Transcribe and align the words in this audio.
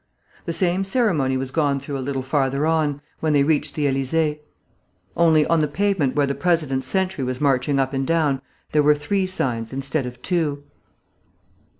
The 0.45 0.51
same 0.51 0.83
ceremony 0.83 1.37
was 1.37 1.51
gone 1.51 1.79
through 1.79 1.99
a 1.99 2.01
little 2.01 2.23
further 2.23 2.65
on, 2.65 3.01
when 3.19 3.33
they 3.33 3.43
reached 3.43 3.75
the 3.75 3.85
Elysée. 3.85 4.39
Only, 5.15 5.45
on 5.45 5.59
the 5.59 5.67
pavement 5.67 6.15
where 6.15 6.25
the 6.25 6.33
President's 6.33 6.87
sentry 6.87 7.23
was 7.23 7.39
marching 7.39 7.77
up 7.77 7.93
and 7.93 8.07
down, 8.07 8.41
there 8.71 8.81
were 8.81 8.95
three 8.95 9.27
signs 9.27 9.71
instead 9.71 10.07
of 10.07 10.19
two. 10.23 10.63